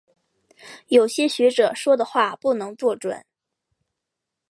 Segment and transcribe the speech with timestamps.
[0.87, 3.23] 有些学者说的话不能做准。